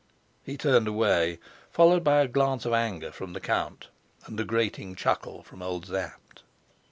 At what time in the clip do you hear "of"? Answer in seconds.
2.65-2.73